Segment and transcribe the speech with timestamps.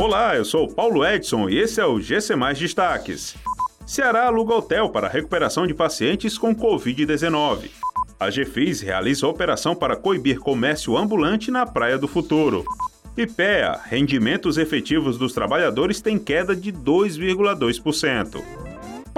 [0.00, 3.36] Olá, eu sou Paulo Edson e esse é o GC Mais Destaques.
[3.84, 7.68] Ceará aluga hotel para recuperação de pacientes com Covid-19.
[8.18, 12.64] A GFIS realiza operação para coibir comércio ambulante na Praia do Futuro.
[13.14, 18.42] IPEA, rendimentos efetivos dos trabalhadores têm queda de 2,2%.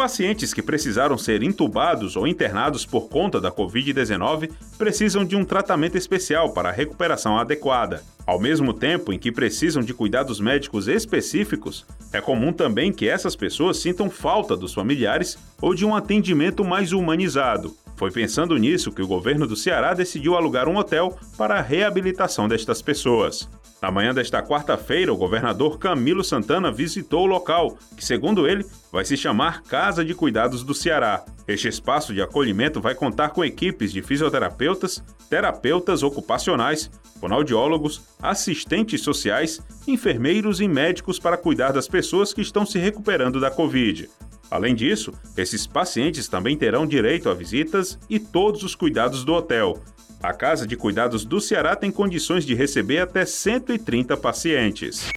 [0.03, 5.97] Pacientes que precisaram ser intubados ou internados por conta da Covid-19 precisam de um tratamento
[5.97, 8.03] especial para a recuperação adequada.
[8.27, 13.37] Ao mesmo tempo em que precisam de cuidados médicos específicos, é comum também que essas
[13.37, 17.73] pessoas sintam falta dos familiares ou de um atendimento mais humanizado.
[18.03, 22.49] Foi pensando nisso que o governo do Ceará decidiu alugar um hotel para a reabilitação
[22.49, 23.49] destas pessoas.
[23.81, 29.05] Na manhã desta quarta-feira, o governador Camilo Santana visitou o local, que, segundo ele, vai
[29.05, 31.25] se chamar Casa de Cuidados do Ceará.
[31.47, 36.91] Este espaço de acolhimento vai contar com equipes de fisioterapeutas, terapeutas ocupacionais,
[37.21, 43.49] fonoaudiólogos, assistentes sociais, enfermeiros e médicos para cuidar das pessoas que estão se recuperando da
[43.49, 44.11] Covid.
[44.53, 49.83] Além disso, esses pacientes também terão direito a visitas e todos os cuidados do hotel,
[50.23, 55.11] a Casa de Cuidados do Ceará tem condições de receber até 130 pacientes.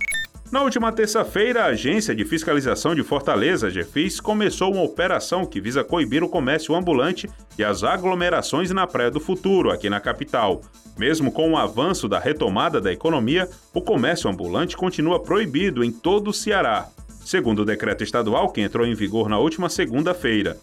[0.50, 5.83] Na última terça-feira, a Agência de Fiscalização de Fortaleza, GFIS, começou uma operação que visa
[5.83, 10.61] coibir o comércio ambulante e as aglomerações na Praia do Futuro, aqui na capital.
[10.97, 16.30] Mesmo com o avanço da retomada da economia, o comércio ambulante continua proibido em todo
[16.30, 16.88] o Ceará,
[17.26, 20.58] segundo o decreto estadual que entrou em vigor na última segunda-feira.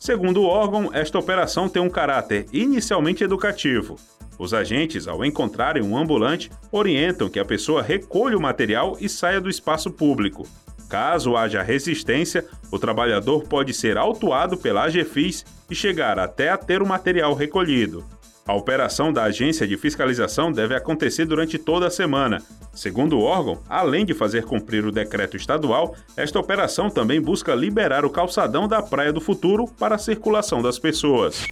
[0.00, 3.96] Segundo o órgão, esta operação tem um caráter inicialmente educativo.
[4.38, 9.40] Os agentes, ao encontrarem um ambulante, orientam que a pessoa recolha o material e saia
[9.40, 10.46] do espaço público.
[10.88, 16.80] Caso haja resistência, o trabalhador pode ser autuado pela AGFIS e chegar até a ter
[16.80, 18.04] o material recolhido.
[18.46, 22.40] A operação da Agência de Fiscalização deve acontecer durante toda a semana.
[22.76, 28.04] Segundo o órgão, além de fazer cumprir o decreto estadual, esta operação também busca liberar
[28.04, 31.46] o calçadão da Praia do Futuro para a circulação das pessoas.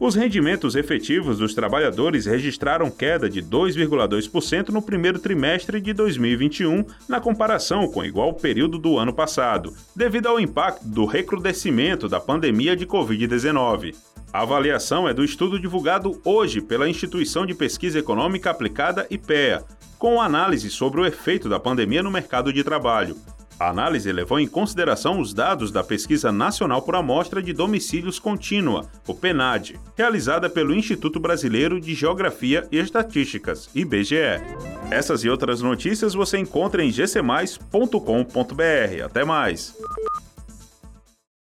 [0.00, 7.20] Os rendimentos efetivos dos trabalhadores registraram queda de 2,2% no primeiro trimestre de 2021, na
[7.20, 12.74] comparação com o igual período do ano passado, devido ao impacto do recrudescimento da pandemia
[12.74, 13.94] de Covid-19.
[14.34, 19.62] A avaliação é do estudo divulgado hoje pela Instituição de Pesquisa Econômica Aplicada IPEA,
[19.98, 23.16] com análise sobre o efeito da pandemia no mercado de trabalho.
[23.58, 28.86] A análise levou em consideração os dados da Pesquisa Nacional por Amostra de Domicílios Contínua,
[29.06, 34.42] o PNAD, realizada pelo Instituto Brasileiro de Geografia e Estatísticas, IBGE.
[34.90, 39.04] Essas e outras notícias você encontra em gcmais.com.br.
[39.04, 39.76] Até mais!